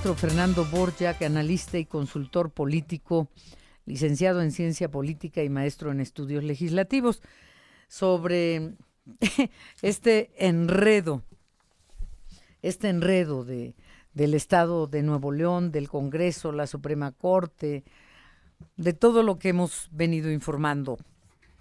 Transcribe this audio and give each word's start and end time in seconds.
maestro 0.00 0.28
Fernando 0.28 0.64
Borjak, 0.64 1.20
analista 1.20 1.76
y 1.76 1.84
consultor 1.84 2.50
político, 2.52 3.28
licenciado 3.84 4.40
en 4.40 4.50
ciencia 4.50 4.90
política 4.90 5.42
y 5.42 5.50
maestro 5.50 5.92
en 5.92 6.00
estudios 6.00 6.42
legislativos, 6.42 7.20
sobre 7.86 8.76
este 9.82 10.30
enredo, 10.38 11.22
este 12.62 12.88
enredo 12.88 13.44
de, 13.44 13.74
del 14.14 14.32
Estado 14.32 14.86
de 14.86 15.02
Nuevo 15.02 15.32
León, 15.32 15.70
del 15.70 15.90
Congreso, 15.90 16.50
la 16.50 16.66
Suprema 16.66 17.12
Corte, 17.12 17.84
de 18.78 18.94
todo 18.94 19.22
lo 19.22 19.38
que 19.38 19.50
hemos 19.50 19.90
venido 19.92 20.30
informando 20.30 20.96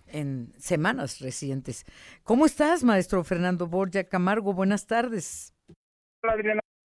en 0.07 0.53
semanas 0.57 1.19
recientes. 1.19 1.85
¿Cómo 2.23 2.45
estás, 2.45 2.85
maestro 2.85 3.21
Fernando 3.25 3.67
Borja 3.67 4.05
Camargo? 4.05 4.53
Buenas 4.53 4.87
tardes. 4.87 5.53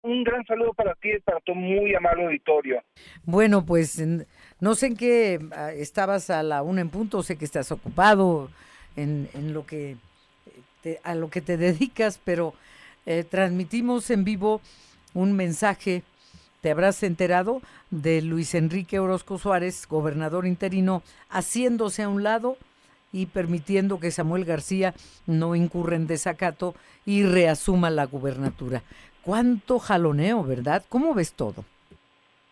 Un 0.03 0.25
gran 0.25 0.45
saludo 0.47 0.73
para 0.73 0.95
ti 0.95 1.11
y 1.11 1.21
para 1.21 1.41
tu 1.41 1.55
muy 1.55 1.95
amable 1.95 2.25
auditorio. 2.25 2.83
Bueno, 3.25 3.67
pues 3.67 4.03
no 4.59 4.75
sé 4.75 4.87
en 4.87 4.97
qué 4.97 5.39
ah, 5.53 5.73
estabas 5.73 6.31
a 6.31 6.43
la 6.43 6.63
una 6.63 6.81
en 6.81 6.89
punto, 6.89 7.23
sé 7.23 7.37
que 7.37 7.45
estás 7.45 7.71
ocupado 7.71 8.51
en, 8.97 9.29
lo 9.53 9.67
que 9.67 9.97
a 11.05 11.15
lo 11.15 11.29
que 11.29 11.43
te 11.43 11.57
dedicas, 11.59 12.19
pero 12.25 12.55
eh, 13.05 13.25
transmitimos 13.25 14.11
en 14.11 14.25
vivo 14.25 14.63
un 15.13 15.35
mensaje, 15.35 16.03
te 16.63 16.71
habrás 16.71 17.03
enterado, 17.03 17.61
de 17.91 18.23
Luis 18.23 18.55
Enrique 18.55 18.99
Orozco 18.99 19.39
Suárez, 19.39 19.87
gobernador 19.87 20.47
interino, 20.47 21.03
haciéndose 21.29 22.03
a 22.03 22.09
un 22.09 22.23
lado 22.23 22.57
y 23.13 23.27
permitiendo 23.27 23.99
que 23.99 24.13
Samuel 24.13 24.45
García 24.45 24.95
no 25.27 25.57
incurra 25.57 25.97
en 25.97 26.07
desacato 26.07 26.75
y 27.05 27.25
reasuma 27.25 27.91
la 27.91 28.07
gubernatura. 28.07 28.83
¿Cuánto 29.23 29.79
jaloneo, 29.79 30.43
verdad? 30.45 30.83
¿Cómo 30.89 31.15
ves 31.15 31.35
todo? 31.35 31.65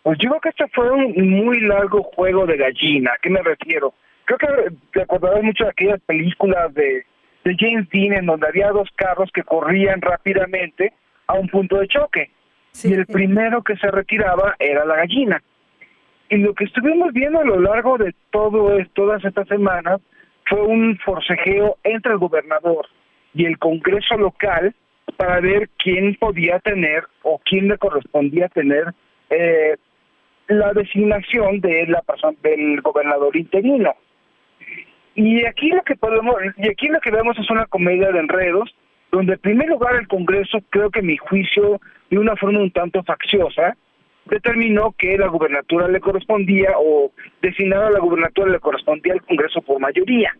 Pues 0.03 0.17
yo 0.19 0.29
creo 0.29 0.41
que 0.41 0.49
este 0.49 0.67
fue 0.69 0.91
un 0.91 1.29
muy 1.29 1.59
largo 1.61 2.03
juego 2.03 2.45
de 2.45 2.57
gallina. 2.57 3.11
¿A 3.11 3.17
qué 3.21 3.29
me 3.29 3.41
refiero? 3.41 3.93
Creo 4.25 4.37
que 4.37 4.75
te 4.93 5.01
acordarás 5.01 5.43
mucho 5.43 5.63
de 5.63 5.71
aquellas 5.71 6.01
películas 6.01 6.73
de, 6.73 7.05
de 7.43 7.55
James 7.57 7.89
Dean 7.89 8.13
en 8.13 8.25
donde 8.25 8.47
había 8.47 8.69
dos 8.69 8.89
carros 8.95 9.29
que 9.33 9.43
corrían 9.43 10.01
rápidamente 10.01 10.93
a 11.27 11.33
un 11.33 11.47
punto 11.49 11.77
de 11.77 11.87
choque. 11.87 12.31
Y 12.83 12.93
el 12.93 13.05
primero 13.07 13.63
que 13.63 13.75
se 13.77 13.89
retiraba 13.89 14.55
era 14.59 14.85
la 14.85 14.97
gallina. 14.97 15.41
Y 16.29 16.37
lo 16.37 16.53
que 16.53 16.65
estuvimos 16.65 17.11
viendo 17.11 17.39
a 17.39 17.43
lo 17.43 17.59
largo 17.59 17.97
de 17.97 18.13
todo 18.29 18.77
todas 18.93 19.23
estas 19.25 19.47
semanas 19.47 19.99
fue 20.47 20.61
un 20.61 20.97
forcejeo 20.99 21.77
entre 21.83 22.13
el 22.13 22.19
gobernador 22.19 22.87
y 23.33 23.45
el 23.45 23.57
Congreso 23.57 24.15
local 24.17 24.75
para 25.19 25.41
ver 25.41 25.69
quién 25.77 26.15
podía 26.15 26.59
tener 26.59 27.03
o 27.23 27.41
quién 27.43 27.67
le 27.67 27.77
correspondía 27.77 28.47
tener 28.47 28.85
eh, 29.29 29.75
la 30.47 30.71
designación 30.71 31.59
de 31.59 31.87
la 31.87 32.01
persona 32.03 32.37
del 32.41 32.79
gobernador 32.79 33.35
interino. 33.35 33.95
Y 35.15 35.45
aquí 35.45 35.71
lo 35.71 35.81
que 35.81 35.97
podemos 35.97 36.35
y 36.55 36.69
aquí 36.69 36.87
lo 36.87 37.01
que 37.01 37.11
vemos 37.11 37.37
es 37.37 37.49
una 37.49 37.65
comedia 37.65 38.13
de 38.13 38.19
enredos 38.19 38.73
donde 39.11 39.33
en 39.33 39.39
primer 39.39 39.67
lugar 39.67 39.95
el 39.95 40.07
Congreso 40.07 40.59
creo 40.69 40.89
que 40.89 41.01
mi 41.01 41.17
juicio 41.17 41.81
de 42.09 42.17
una 42.17 42.37
forma 42.37 42.59
un 42.59 42.71
tanto 42.71 43.03
facciosa 43.03 43.75
determinó 44.23 44.95
que 44.97 45.17
la 45.17 45.27
gubernatura 45.27 45.89
le 45.89 45.99
correspondía 45.99 46.69
o 46.77 47.11
designada 47.41 47.91
la 47.91 47.99
gubernatura 47.99 48.53
le 48.53 48.59
correspondía 48.61 49.11
al 49.11 49.23
Congreso 49.23 49.61
por 49.63 49.81
mayoría. 49.81 50.33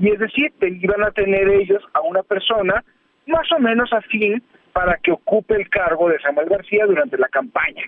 Y 0.00 0.10
es 0.10 0.18
decir, 0.18 0.52
iban 0.60 1.04
a 1.04 1.12
tener 1.12 1.48
ellos 1.48 1.84
a 1.92 2.00
una 2.00 2.24
persona 2.24 2.82
más 3.28 3.50
o 3.52 3.58
menos 3.58 3.92
afín 3.92 4.42
para 4.72 4.96
que 4.98 5.12
ocupe 5.12 5.54
el 5.54 5.68
cargo 5.68 6.08
de 6.08 6.18
Samuel 6.20 6.48
García 6.48 6.86
durante 6.86 7.18
la 7.18 7.28
campaña. 7.28 7.84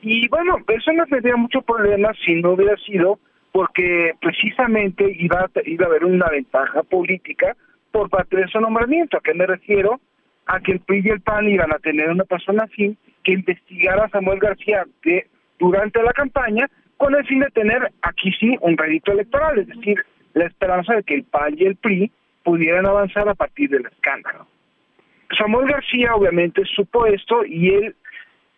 Y 0.00 0.28
bueno, 0.28 0.58
eso 0.68 0.92
no 0.92 1.06
tendría 1.06 1.36
mucho 1.36 1.62
problema 1.62 2.12
si 2.24 2.34
no 2.36 2.52
hubiera 2.52 2.76
sido 2.76 3.18
porque 3.52 4.12
precisamente 4.20 5.10
iba 5.18 5.40
a, 5.40 5.50
iba 5.64 5.86
a 5.86 5.88
haber 5.88 6.04
una 6.04 6.28
ventaja 6.28 6.82
política 6.82 7.56
por 7.90 8.08
parte 8.10 8.36
de 8.36 8.42
ese 8.42 8.60
nombramiento. 8.60 9.16
¿A 9.16 9.20
qué 9.20 9.34
me 9.34 9.46
refiero? 9.46 10.00
A 10.46 10.60
que 10.60 10.72
el 10.72 10.80
PRI 10.80 11.02
y 11.04 11.08
el 11.08 11.20
PAN 11.20 11.48
iban 11.48 11.72
a 11.72 11.78
tener 11.78 12.10
una 12.10 12.24
persona 12.24 12.64
afín 12.64 12.96
que 13.24 13.32
investigara 13.32 14.04
a 14.04 14.10
Samuel 14.10 14.38
García 14.38 14.86
de, 15.04 15.26
durante 15.58 16.02
la 16.02 16.12
campaña 16.12 16.68
con 16.96 17.14
el 17.14 17.26
fin 17.26 17.40
de 17.40 17.50
tener 17.50 17.90
aquí 18.02 18.32
sí 18.38 18.56
un 18.60 18.76
rédito 18.76 19.12
electoral, 19.12 19.58
es 19.58 19.68
decir, 19.68 20.04
la 20.34 20.46
esperanza 20.46 20.94
de 20.94 21.02
que 21.02 21.14
el 21.14 21.24
PAN 21.24 21.54
y 21.56 21.64
el 21.64 21.76
PRI 21.76 22.10
pudieran 22.44 22.86
avanzar 22.86 23.28
a 23.28 23.34
partir 23.34 23.70
del 23.70 23.86
escándalo. 23.86 24.46
Samuel 25.36 25.68
García 25.68 26.14
obviamente 26.14 26.62
supo 26.64 27.06
esto 27.06 27.44
y 27.44 27.68
él 27.70 27.96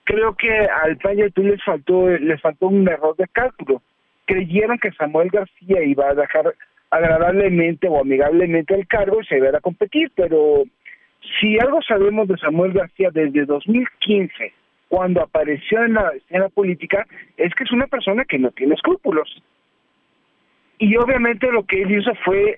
creo 0.04 0.34
que 0.34 0.50
al 0.50 0.96
PAN 0.98 1.18
y 1.18 1.22
al 1.22 1.32
PRI 1.32 1.44
les 1.44 1.64
faltó, 1.64 2.08
les 2.08 2.40
faltó 2.40 2.68
un 2.68 2.88
error 2.88 3.16
de 3.16 3.26
cálculo. 3.28 3.82
Creyeron 4.24 4.78
que 4.78 4.92
Samuel 4.92 5.30
García 5.30 5.82
iba 5.82 6.08
a 6.08 6.14
dejar 6.14 6.54
agradablemente 6.90 7.88
o 7.88 8.00
amigablemente 8.00 8.74
el 8.74 8.86
cargo 8.86 9.20
y 9.20 9.26
se 9.26 9.38
iba 9.38 9.50
a 9.50 9.60
competir, 9.60 10.10
pero 10.14 10.64
si 11.40 11.58
algo 11.58 11.80
sabemos 11.82 12.28
de 12.28 12.36
Samuel 12.38 12.72
García 12.72 13.10
desde 13.12 13.44
2015, 13.44 14.52
cuando 14.88 15.22
apareció 15.22 15.84
en 15.84 15.94
la 15.94 16.10
escena 16.10 16.48
política, 16.48 17.06
es 17.36 17.54
que 17.54 17.64
es 17.64 17.72
una 17.72 17.86
persona 17.86 18.24
que 18.24 18.38
no 18.38 18.50
tiene 18.50 18.74
escrúpulos. 18.74 19.40
Y 20.78 20.96
obviamente 20.96 21.50
lo 21.52 21.64
que 21.64 21.82
él 21.82 21.98
hizo 21.98 22.12
fue 22.24 22.56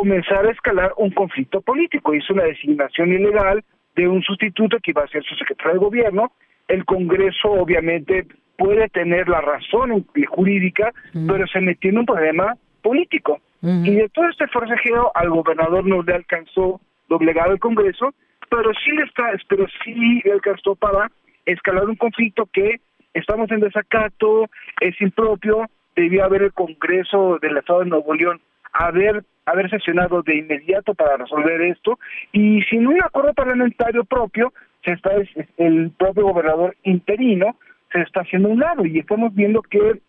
comenzar 0.00 0.46
a 0.46 0.50
escalar 0.50 0.94
un 0.96 1.10
conflicto 1.10 1.60
político. 1.60 2.14
Hizo 2.14 2.32
una 2.32 2.44
designación 2.44 3.12
ilegal 3.12 3.62
de 3.96 4.08
un 4.08 4.22
sustituto 4.22 4.78
que 4.82 4.92
iba 4.92 5.02
a 5.02 5.08
ser 5.08 5.22
su 5.24 5.34
secretario 5.34 5.74
de 5.74 5.78
gobierno. 5.78 6.32
El 6.68 6.86
Congreso 6.86 7.50
obviamente 7.50 8.26
puede 8.56 8.88
tener 8.88 9.28
la 9.28 9.42
razón 9.42 10.06
jurídica, 10.30 10.90
pero 11.12 11.46
se 11.48 11.60
metió 11.60 11.90
en 11.90 11.98
un 11.98 12.06
problema 12.06 12.56
político. 12.80 13.40
Y 13.60 13.94
de 13.94 14.08
todo 14.08 14.26
este 14.30 14.46
forcejeo 14.46 15.12
al 15.14 15.28
gobernador 15.28 15.84
no 15.86 16.02
le 16.02 16.14
alcanzó 16.14 16.80
doblegar 17.10 17.50
el 17.50 17.58
Congreso, 17.58 18.14
pero 18.48 18.72
sí 18.82 18.92
le 18.92 19.02
está, 19.02 19.32
pero 19.50 19.66
sí 19.84 20.22
le 20.24 20.32
alcanzó 20.32 20.76
para 20.76 21.10
escalar 21.44 21.84
un 21.84 21.96
conflicto 21.96 22.46
que 22.46 22.80
estamos 23.12 23.50
en 23.50 23.60
desacato, 23.60 24.48
es 24.80 24.98
impropio, 24.98 25.66
debía 25.94 26.24
haber 26.24 26.40
el 26.44 26.54
Congreso 26.54 27.38
del 27.42 27.58
Estado 27.58 27.80
de 27.80 27.90
Nuevo 27.90 28.14
León 28.14 28.40
haber 28.72 29.24
haber 29.50 29.70
sesionado 29.70 30.22
de 30.22 30.36
inmediato 30.36 30.94
para 30.94 31.16
resolver 31.16 31.60
esto 31.62 31.98
y 32.32 32.62
sin 32.62 32.86
un 32.86 33.02
acuerdo 33.02 33.34
parlamentario 33.34 34.04
propio 34.04 34.52
se 34.84 34.92
está 34.92 35.10
el 35.58 35.90
propio 35.90 36.24
gobernador 36.24 36.76
interino 36.84 37.56
se 37.92 38.00
está 38.00 38.20
haciendo 38.20 38.48
un 38.48 38.60
lado 38.60 38.86
y 38.86 38.98
estamos 38.98 39.34
viendo 39.34 39.62
que 39.62 40.00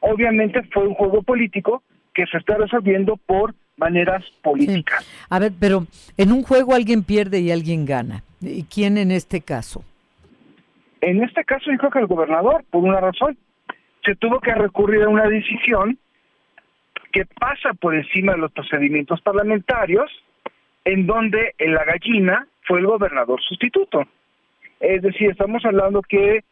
obviamente 0.00 0.62
fue 0.72 0.86
un 0.86 0.94
juego 0.94 1.22
político 1.22 1.82
que 2.14 2.26
se 2.26 2.38
está 2.38 2.56
resolviendo 2.56 3.16
por 3.16 3.54
maneras 3.76 4.24
políticas. 4.42 5.06
A 5.28 5.38
ver, 5.38 5.52
pero 5.58 5.86
en 6.16 6.32
un 6.32 6.42
juego 6.42 6.74
alguien 6.74 7.02
pierde 7.02 7.40
y 7.40 7.50
alguien 7.50 7.86
gana. 7.86 8.22
¿Y 8.40 8.64
quién 8.64 8.98
en 8.98 9.10
este 9.10 9.40
caso? 9.40 9.84
En 11.00 11.22
este 11.22 11.44
caso 11.44 11.70
yo 11.70 11.78
creo 11.78 11.90
que 11.90 11.98
el 12.00 12.06
gobernador, 12.06 12.64
por 12.70 12.82
una 12.82 13.00
razón, 13.00 13.38
se 14.04 14.14
tuvo 14.16 14.40
que 14.40 14.54
recurrir 14.54 15.02
a 15.02 15.08
una 15.08 15.28
decisión 15.28 15.98
que 17.12 17.24
pasa 17.26 17.74
por 17.74 17.94
encima 17.94 18.32
de 18.32 18.38
los 18.38 18.52
procedimientos 18.52 19.20
parlamentarios, 19.20 20.10
en 20.84 21.06
donde 21.06 21.54
en 21.58 21.74
la 21.74 21.84
gallina 21.84 22.46
fue 22.62 22.80
el 22.80 22.86
gobernador 22.86 23.40
sustituto. 23.42 24.06
Es 24.80 25.02
decir, 25.02 25.30
estamos 25.30 25.64
hablando 25.64 26.00
que 26.02 26.42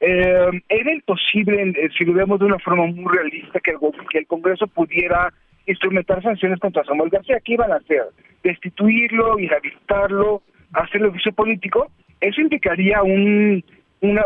eh, 0.00 0.50
era 0.68 0.92
imposible, 0.92 1.62
eh, 1.76 1.88
si 1.96 2.04
lo 2.04 2.12
vemos 2.12 2.38
de 2.38 2.46
una 2.46 2.58
forma 2.58 2.86
muy 2.86 3.12
realista, 3.12 3.60
que 3.60 3.72
el, 3.72 3.78
que 4.10 4.18
el 4.18 4.26
Congreso 4.26 4.66
pudiera 4.66 5.32
instrumentar 5.66 6.22
sanciones 6.22 6.58
contra 6.60 6.84
Samuel 6.84 7.10
García. 7.10 7.40
¿Qué 7.44 7.54
iban 7.54 7.72
a 7.72 7.76
hacer? 7.76 8.04
Destituirlo, 8.42 9.38
inhabilitarlo, 9.38 10.42
hacerle 10.72 11.10
juicio 11.10 11.32
político. 11.32 11.90
Eso 12.20 12.40
indicaría 12.40 13.02
un, 13.02 13.62
una, 14.00 14.24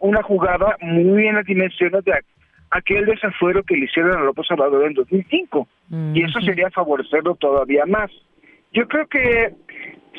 una, 0.00 0.22
jugada 0.22 0.76
muy 0.80 1.26
en 1.26 1.36
las 1.36 1.46
dimensiones 1.46 2.04
de 2.04 2.12
aquel 2.76 3.06
desafuero 3.06 3.62
que 3.62 3.76
le 3.76 3.86
hicieron 3.86 4.16
a 4.16 4.24
López 4.24 4.50
Obrador 4.50 4.86
en 4.86 4.94
2005. 4.94 5.68
Y 6.14 6.22
eso 6.22 6.40
sería 6.40 6.70
favorecerlo 6.70 7.34
todavía 7.36 7.86
más. 7.86 8.10
Yo 8.72 8.86
creo 8.88 9.06
que 9.06 9.54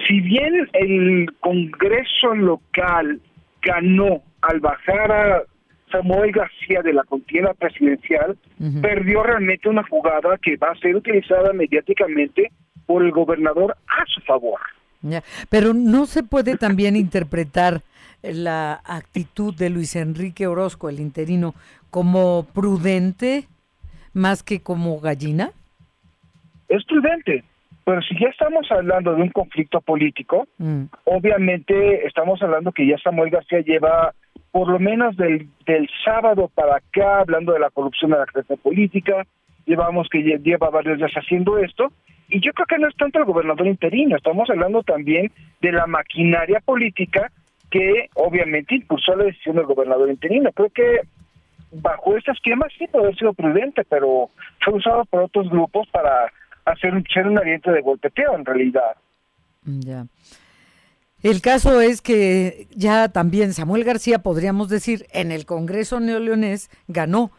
si 0.07 0.21
bien 0.21 0.67
el 0.73 1.27
Congreso 1.39 2.33
local 2.35 3.19
ganó 3.61 4.21
al 4.41 4.59
bajar 4.59 5.11
a 5.11 5.43
Samuel 5.91 6.31
García 6.31 6.81
de 6.81 6.93
la 6.93 7.03
contienda 7.03 7.53
presidencial, 7.53 8.37
perdió 8.81 9.23
realmente 9.23 9.69
una 9.69 9.83
jugada 9.83 10.37
que 10.41 10.57
va 10.57 10.71
a 10.71 10.79
ser 10.79 10.95
utilizada 10.95 11.53
mediáticamente 11.53 12.51
por 12.85 13.03
el 13.03 13.11
gobernador 13.11 13.75
a 13.87 14.05
su 14.07 14.21
favor. 14.21 14.59
Pero 15.49 15.73
no 15.73 16.05
se 16.05 16.23
puede 16.23 16.57
también 16.57 16.95
interpretar 16.95 17.81
la 18.23 18.81
actitud 18.83 19.53
de 19.55 19.69
Luis 19.69 19.95
Enrique 19.95 20.47
Orozco, 20.47 20.89
el 20.89 20.99
interino, 20.99 21.53
como 21.89 22.45
prudente 22.53 23.45
más 24.13 24.43
que 24.43 24.61
como 24.61 24.99
gallina. 24.99 25.51
Es 26.67 26.83
prudente, 26.85 27.43
Pero 27.85 28.01
si 28.01 28.19
ya 28.19 28.27
estamos 28.27 28.69
hablando 28.71 29.15
de 29.15 29.21
un 29.21 29.29
conflicto 29.29 29.79
político, 29.79 30.47
mm. 30.57 30.83
obviamente 31.05 32.05
estamos 32.05 32.41
hablando 32.41 32.73
que 32.73 32.85
ya 32.85 32.97
Samuel 32.97 33.29
García 33.29 33.61
lleva 33.61 34.13
por 34.51 34.67
lo 34.67 34.79
menos 34.79 35.15
del, 35.15 35.47
del 35.65 35.87
sábado 36.03 36.49
para 36.53 36.77
acá 36.77 37.19
hablando 37.19 37.53
de 37.53 37.59
la 37.59 37.69
corrupción 37.69 38.11
de 38.11 38.17
la 38.17 38.25
clase 38.25 38.57
política, 38.57 39.25
llevamos 39.65 40.09
que 40.09 40.19
lleva 40.19 40.69
varios 40.69 40.97
días 40.97 41.11
haciendo 41.13 41.57
esto, 41.59 41.91
y 42.29 42.41
yo 42.41 42.51
creo 42.53 42.65
que 42.65 42.77
no 42.77 42.87
es 42.87 42.95
tanto 42.95 43.19
el 43.19 43.25
gobernador 43.25 43.67
interino, 43.67 44.17
estamos 44.17 44.49
hablando 44.49 44.83
también 44.83 45.31
de 45.61 45.71
la 45.71 45.87
maquinaria 45.87 46.59
política 46.59 47.31
que 47.69 48.09
obviamente 48.15 48.75
impulsó 48.75 49.15
la 49.15 49.25
decisión 49.25 49.55
del 49.55 49.65
gobernador 49.65 50.09
interino. 50.09 50.51
Creo 50.51 50.69
que 50.69 51.01
bajo 51.71 52.15
este 52.15 52.31
esquema 52.31 52.65
sí 52.77 52.87
puede 52.87 53.05
haber 53.05 53.17
sido 53.17 53.33
prudente, 53.33 53.83
pero 53.89 54.29
fue 54.63 54.75
usado 54.75 55.05
por 55.05 55.23
otros 55.23 55.49
grupos 55.49 55.87
para 55.89 56.31
hacer 56.65 56.93
un, 56.93 57.03
ser 57.13 57.27
un 57.27 57.37
aliento 57.37 57.71
de 57.71 57.81
golpeteo 57.81 58.35
en 58.35 58.45
realidad. 58.45 58.95
Ya. 59.63 60.05
El 61.23 61.41
caso 61.41 61.81
es 61.81 62.01
que 62.01 62.67
ya 62.71 63.09
también 63.09 63.53
Samuel 63.53 63.83
García, 63.83 64.19
podríamos 64.19 64.69
decir, 64.69 65.07
en 65.11 65.31
el 65.31 65.45
Congreso 65.45 65.99
neoleonés 65.99 66.69
ganó, 66.87 67.31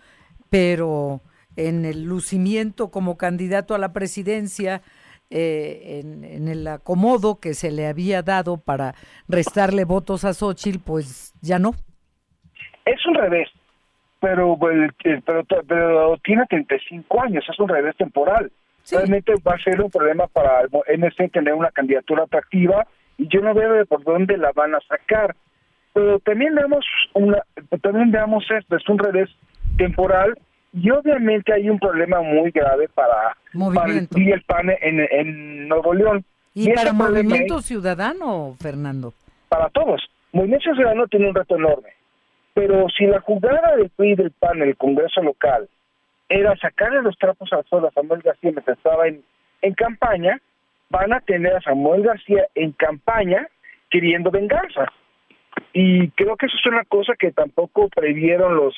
pero 0.51 1.21
en 1.59 1.85
el 1.85 2.05
lucimiento 2.05 2.91
como 2.91 3.19
candidato 3.19 3.75
a 3.75 3.79
la 3.79 3.93
presidencia, 3.93 4.81
eh, 5.29 6.01
en, 6.05 6.47
el 6.47 6.67
acomodo 6.69 7.41
que 7.41 7.53
se 7.53 7.73
le 7.73 7.89
había 7.89 8.23
dado 8.23 8.59
para 8.59 8.95
restarle 9.27 9.85
votos 9.85 10.25
a 10.25 10.33
Xochitl, 10.35 10.79
pues 10.79 11.35
ya 11.43 11.59
no. 11.59 11.73
Es 12.85 13.05
un 13.07 13.15
revés, 13.15 13.49
pero, 14.21 14.57
eh, 14.71 15.21
pero, 15.27 15.45
pero 15.67 16.17
tiene 16.19 16.47
35 16.49 17.23
años, 17.23 17.45
es 17.51 17.59
un 17.59 17.69
revés 17.69 17.97
temporal. 17.97 18.53
Realmente 18.91 19.35
va 19.47 19.55
a 19.55 19.59
ser 19.59 19.83
un 19.83 19.91
problema 19.91 20.29
para 20.29 20.61
el 20.63 20.99
MC 20.99 21.31
tener 21.31 21.53
una 21.53 21.73
candidatura 21.73 22.23
atractiva 22.23 22.87
y 23.19 23.29
yo 23.29 23.41
no 23.41 23.53
veo 23.53 23.75
de 23.75 23.85
por 23.85 24.03
dónde 24.05 24.39
la 24.39 24.53
van 24.53 24.77
a 24.77 24.81
sacar. 24.89 25.35
Pero 25.93 26.21
también 26.21 26.55
veamos 26.55 26.87
una, 27.15 27.43
también 27.83 28.13
veamos 28.13 28.45
esto, 28.49 28.77
es 28.77 28.89
un 28.89 28.99
revés 28.99 29.29
temporal 29.77 30.39
y 30.73 30.91
obviamente 30.91 31.53
hay 31.53 31.69
un 31.71 31.79
problema 31.79 32.21
muy 32.21 32.51
grave 32.51 32.89
para, 32.89 33.37
movimiento. 33.53 34.17
el 34.19 34.43
PAN 34.43 34.71
en, 34.81 35.01
en 35.11 35.69
Nuevo 35.69 35.95
León. 35.95 36.25
¿Y, 36.55 36.73
para 36.73 36.93
Movimiento 36.93 37.61
Ciudadano, 37.61 38.57
Fernando? 38.61 39.15
Para 39.49 39.69
todos. 39.71 40.03
Movimiento 40.33 40.75
Ciudadano 40.75 41.07
tiene 41.07 41.29
un 41.29 41.35
reto 41.35 41.57
enorme. 41.57 41.91
Pero 42.55 42.87
si 42.89 43.07
la 43.07 43.21
jugada 43.21 43.77
del 43.77 43.89
PRI 43.91 44.13
y 44.13 44.15
del 44.17 44.33
PAN 44.33 44.63
en 44.63 44.69
el 44.69 44.77
Congreso 44.77 45.23
local 45.23 45.69
era 46.29 46.57
sacarle 46.57 47.03
los 47.03 47.17
trapos 47.17 47.51
al 47.53 47.65
sol 47.67 47.87
a 47.87 47.91
Samuel 47.93 48.21
García 48.21 48.51
mientras 48.51 48.77
estaba 48.77 49.07
en, 49.07 49.23
en 49.63 49.75
campaña, 49.75 50.41
van 50.91 51.13
a 51.13 51.21
tener 51.21 51.55
a 51.55 51.61
Samuel 51.63 52.03
García 52.03 52.47
en 52.55 52.73
campaña 52.73 53.49
queriendo 53.91 54.31
venganza. 54.31 54.93
Y 55.73 56.09
creo 56.11 56.37
que 56.37 56.47
eso 56.47 56.57
es 56.57 56.67
una 56.67 56.85
cosa 56.85 57.15
que 57.19 57.33
tampoco 57.33 57.89
previeron 57.89 58.57
los 58.57 58.75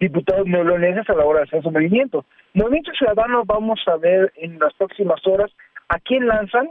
diputados 0.00 0.46
neoloneses 0.46 1.08
a 1.08 1.14
la 1.14 1.24
hora 1.24 1.40
de 1.40 1.44
hacer 1.44 1.62
su 1.62 1.70
movimiento. 1.70 2.24
Movimiento 2.52 2.92
Ciudadano 2.92 3.44
vamos 3.44 3.80
a 3.86 3.96
ver 3.96 4.32
en 4.36 4.58
las 4.58 4.72
próximas 4.74 5.24
horas 5.26 5.50
a 5.88 5.98
quién 5.98 6.26
lanzan, 6.26 6.70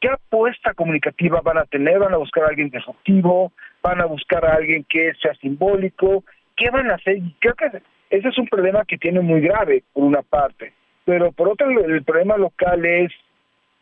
qué 0.00 0.08
apuesta 0.08 0.74
comunicativa 0.74 1.40
van 1.42 1.58
a 1.58 1.64
tener, 1.64 1.98
van 1.98 2.14
a 2.14 2.18
buscar 2.18 2.44
a 2.44 2.48
alguien 2.48 2.70
disruptivo, 2.70 3.52
van 3.82 4.00
a 4.00 4.06
buscar 4.06 4.44
a 4.44 4.54
alguien 4.54 4.84
que 4.88 5.12
sea 5.20 5.34
simbólico, 5.34 6.24
qué 6.56 6.70
van 6.70 6.90
a 6.90 6.94
hacer. 6.94 7.18
creo 7.38 7.54
que 7.54 7.82
ese 8.10 8.28
es 8.28 8.38
un 8.38 8.46
problema 8.46 8.84
que 8.84 8.98
tiene 8.98 9.20
muy 9.20 9.40
grave, 9.40 9.84
por 9.92 10.04
una 10.04 10.22
parte. 10.22 10.72
Pero 11.04 11.32
por 11.32 11.48
otro, 11.48 11.68
el 11.70 12.04
problema 12.04 12.36
local 12.36 12.84
es 12.84 13.12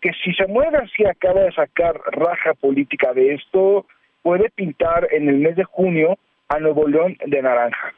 que 0.00 0.12
si 0.24 0.32
Samuel 0.34 0.70
García 0.70 1.10
acaba 1.10 1.42
de 1.42 1.52
sacar 1.52 2.00
raja 2.12 2.54
política 2.54 3.12
de 3.12 3.34
esto, 3.34 3.86
puede 4.22 4.50
pintar 4.50 5.08
en 5.10 5.28
el 5.28 5.36
mes 5.36 5.56
de 5.56 5.64
junio 5.64 6.16
a 6.48 6.58
Nuevo 6.58 6.88
León 6.88 7.16
de 7.24 7.42
naranja. 7.42 7.94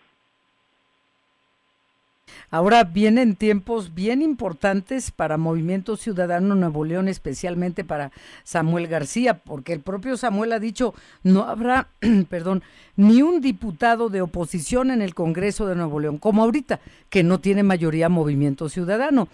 Ahora 2.53 2.85
vienen 2.85 3.35
tiempos 3.35 3.95
bien 3.95 4.21
importantes 4.21 5.11
para 5.11 5.39
Movimiento 5.39 5.97
Ciudadano 5.97 6.55
Nuevo 6.55 6.85
León, 6.85 7.09
especialmente 7.09 7.83
para 7.83 8.13
Samuel 8.45 8.89
García, 8.89 9.39
porque 9.39 9.73
el 9.73 9.81
propio 9.81 10.19
Samuel 10.19 10.53
ha 10.53 10.59
dicho 10.59 10.95
no 11.23 11.45
habrá, 11.45 11.89
perdón, 12.29 12.63
ni 12.95 13.23
un 13.23 13.41
diputado 13.41 14.11
de 14.11 14.21
oposición 14.21 14.91
en 14.91 15.01
el 15.01 15.15
Congreso 15.15 15.67
de 15.67 15.77
Nuevo 15.77 15.99
León, 15.99 16.19
como 16.19 16.43
ahorita, 16.43 16.81
que 17.09 17.23
no 17.23 17.41
tiene 17.41 17.63
mayoría 17.63 18.11
Movimiento 18.11 18.69
Ciudadano. 18.69 19.29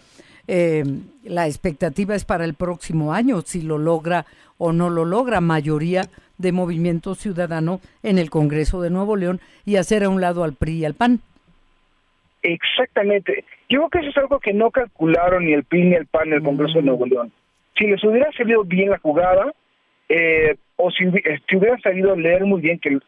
Eh, 0.47 0.85
la 1.25 1.49
expectativa 1.49 2.15
es 2.15 2.25
para 2.25 2.45
el 2.45 2.55
próximo 2.55 3.13
año, 3.13 3.43
si 3.45 3.63
lo 3.63 3.79
logra 3.79 4.27
o 4.59 4.73
no 4.73 4.91
lo 4.91 5.05
logra, 5.05 5.41
mayoría 5.41 6.09
de 6.39 6.53
Movimiento 6.53 7.17
Ciudadano 7.17 7.81
en 8.05 8.17
el 8.19 8.31
Congreso 8.31 8.81
de 8.81 8.91
Nuevo 8.91 9.17
León 9.17 9.41
y 9.67 9.75
hacer 9.75 10.05
a 10.05 10.09
un 10.09 10.21
lado 10.21 10.45
al 10.45 10.53
PRI 10.53 10.79
y 10.79 10.85
al 10.85 10.95
PAN. 10.95 11.21
Exactamente. 12.43 13.45
Yo 13.69 13.81
creo 13.81 13.91
que 13.91 13.99
eso 14.01 14.11
es 14.11 14.17
algo 14.19 14.39
que 14.41 14.53
no 14.53 14.71
calcularon 14.71 15.45
ni 15.45 15.53
el 15.53 15.65
PRI 15.65 15.85
ni 15.85 15.95
el 15.95 16.07
PAN 16.07 16.29
en 16.29 16.35
el 16.35 16.43
Congreso 16.43 16.79
de 16.79 16.85
Nuevo 16.85 17.07
León. 17.07 17.33
Si 17.77 17.87
les 17.87 18.03
hubiera 18.05 18.31
salido 18.33 18.65
bien 18.65 18.91
la 18.91 18.99
jugada, 18.99 19.53
eh, 20.09 20.57
o 20.77 20.91
si, 20.91 21.05
si, 21.49 21.57
hubieran 21.57 21.81
salido 21.81 22.13
a 22.13 22.17
leer 22.17 22.45
muy 22.45 22.61
bien 22.61 22.79
que 22.79 22.99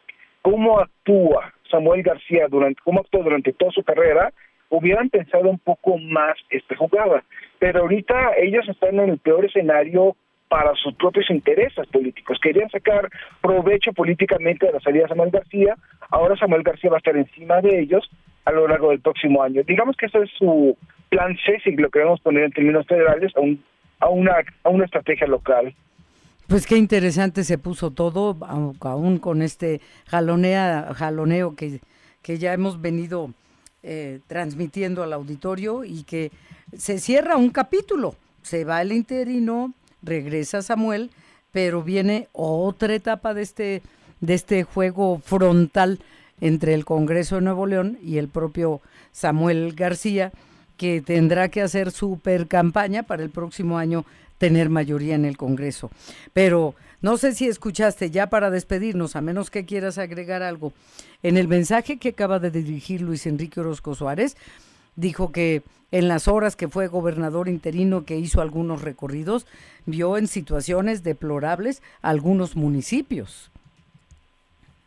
cómo 0.41 0.79
actúa 0.79 1.53
Samuel 1.69 2.03
García 2.03 2.47
durante, 2.49 2.81
cómo 2.83 2.99
actuó 2.99 3.23
durante 3.23 3.53
toda 3.53 3.71
su 3.71 3.83
carrera, 3.83 4.31
hubieran 4.69 5.09
pensado 5.09 5.49
un 5.49 5.59
poco 5.59 5.97
más 5.97 6.37
esta 6.49 6.75
jugada. 6.75 7.23
Pero 7.59 7.81
ahorita 7.81 8.33
ellos 8.37 8.67
están 8.69 8.99
en 8.99 9.09
el 9.09 9.17
peor 9.17 9.45
escenario 9.45 10.15
para 10.47 10.73
sus 10.75 10.93
propios 10.95 11.29
intereses 11.29 11.87
políticos. 11.87 12.37
Querían 12.41 12.69
sacar 12.69 13.09
provecho 13.41 13.93
políticamente 13.93 14.65
de 14.65 14.73
la 14.73 14.79
salida 14.81 15.03
de 15.03 15.09
Samuel 15.09 15.31
García, 15.31 15.75
ahora 16.09 16.35
Samuel 16.35 16.63
García 16.63 16.89
va 16.89 16.97
a 16.97 16.99
estar 16.99 17.15
encima 17.15 17.61
de 17.61 17.79
ellos 17.79 18.09
a 18.45 18.51
lo 18.51 18.67
largo 18.67 18.89
del 18.89 18.99
próximo 18.99 19.43
año. 19.43 19.63
Digamos 19.67 19.95
que 19.97 20.07
ese 20.07 20.19
es 20.19 20.29
su 20.37 20.77
plan 21.09 21.37
C, 21.45 21.59
si 21.63 21.71
lo 21.71 21.89
queremos 21.89 22.19
poner 22.21 22.45
en 22.45 22.51
términos 22.51 22.87
federales, 22.87 23.31
a, 23.35 23.41
un, 23.41 23.63
a, 23.99 24.09
una, 24.09 24.35
a 24.63 24.69
una 24.69 24.85
estrategia 24.85 25.27
local. 25.27 25.73
Pues 26.47 26.65
qué 26.67 26.77
interesante 26.77 27.43
se 27.43 27.57
puso 27.57 27.91
todo, 27.91 28.35
aún 28.81 29.19
con 29.19 29.41
este 29.41 29.79
jalonea, 30.07 30.93
jaloneo 30.93 31.55
que, 31.55 31.79
que 32.21 32.37
ya 32.37 32.53
hemos 32.53 32.81
venido 32.81 33.31
eh, 33.83 34.19
transmitiendo 34.27 35.01
al 35.01 35.13
auditorio 35.13 35.85
y 35.85 36.03
que 36.03 36.31
se 36.73 36.99
cierra 36.99 37.37
un 37.37 37.49
capítulo. 37.51 38.15
Se 38.41 38.65
va 38.65 38.81
el 38.81 38.91
interino, 38.91 39.73
regresa 40.01 40.61
Samuel, 40.61 41.11
pero 41.51 41.83
viene 41.83 42.27
otra 42.33 42.95
etapa 42.95 43.33
de 43.33 43.43
este, 43.43 43.81
de 44.19 44.33
este 44.33 44.63
juego 44.63 45.19
frontal 45.19 45.99
entre 46.41 46.73
el 46.73 46.83
Congreso 46.83 47.35
de 47.35 47.41
Nuevo 47.41 47.65
León 47.65 47.97
y 48.03 48.17
el 48.17 48.27
propio 48.27 48.81
Samuel 49.11 49.73
García, 49.73 50.31
que 50.75 51.01
tendrá 51.01 51.49
que 51.49 51.61
hacer 51.61 51.91
super 51.91 52.47
campaña 52.47 53.03
para 53.03 53.23
el 53.23 53.29
próximo 53.29 53.77
año 53.77 54.03
tener 54.39 54.69
mayoría 54.69 55.15
en 55.15 55.25
el 55.25 55.37
Congreso. 55.37 55.91
Pero 56.33 56.73
no 57.01 57.17
sé 57.17 57.33
si 57.33 57.47
escuchaste 57.47 58.09
ya 58.09 58.29
para 58.29 58.49
despedirnos, 58.49 59.15
a 59.15 59.21
menos 59.21 59.51
que 59.51 59.65
quieras 59.65 59.99
agregar 59.99 60.41
algo. 60.41 60.73
En 61.23 61.37
el 61.37 61.47
mensaje 61.47 61.97
que 61.97 62.09
acaba 62.09 62.39
de 62.39 62.49
dirigir 62.49 63.01
Luis 63.01 63.27
Enrique 63.27 63.59
Orozco 63.59 63.93
Suárez, 63.93 64.35
dijo 64.95 65.31
que 65.31 65.61
en 65.91 66.07
las 66.07 66.27
horas 66.27 66.55
que 66.55 66.67
fue 66.67 66.87
gobernador 66.87 67.49
interino 67.49 68.05
que 68.05 68.17
hizo 68.17 68.41
algunos 68.41 68.81
recorridos, 68.81 69.45
vio 69.85 70.17
en 70.17 70.27
situaciones 70.27 71.03
deplorables 71.03 71.81
algunos 72.01 72.55
municipios. 72.55 73.51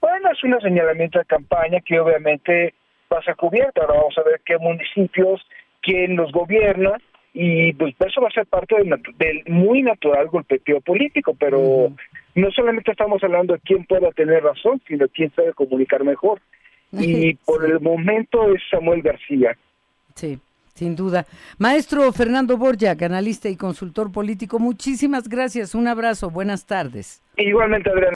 Bueno, 0.04 0.28
es 0.32 0.44
un 0.44 0.60
señalamiento 0.60 1.18
de 1.18 1.24
campaña 1.24 1.80
que 1.80 1.98
obviamente 1.98 2.74
va 3.10 3.20
a 3.20 3.22
ser 3.22 3.36
cubierto. 3.36 3.80
Ahora 3.80 3.94
vamos 3.94 4.18
a 4.18 4.22
ver 4.22 4.42
qué 4.44 4.58
municipios, 4.58 5.40
quién 5.80 6.14
los 6.14 6.30
gobierna 6.30 6.98
y 7.32 7.72
pues 7.72 7.94
eso 7.98 8.20
va 8.20 8.28
a 8.28 8.32
ser 8.32 8.44
parte 8.44 8.76
del, 8.76 9.42
muy 9.46 9.80
natural 9.80 10.28
golpeteo 10.28 10.82
político, 10.82 11.34
pero 11.40 11.90
no 12.34 12.50
solamente 12.50 12.90
estamos 12.90 13.24
hablando 13.24 13.54
de 13.54 13.60
quién 13.60 13.86
pueda 13.86 14.10
tener 14.10 14.42
razón, 14.42 14.78
sino 14.86 15.08
quién 15.08 15.32
sabe 15.34 15.54
comunicar 15.54 16.04
mejor. 16.04 16.38
Y 16.92 17.34
por 17.46 17.64
el 17.64 17.80
momento 17.80 18.54
es 18.54 18.60
Samuel 18.70 19.00
García. 19.00 19.56
Sí, 20.14 20.38
sin 20.74 20.96
duda. 20.96 21.24
Maestro 21.56 22.12
Fernando 22.12 22.58
Borja, 22.58 22.90
analista 23.00 23.48
y 23.48 23.56
consultor 23.56 24.12
político, 24.12 24.58
muchísimas 24.58 25.30
gracias. 25.30 25.74
Un 25.74 25.88
abrazo. 25.88 26.28
Buenas 26.28 26.66
tardes. 26.66 27.22
Igualmente, 27.38 27.88
Adrián. 27.88 28.12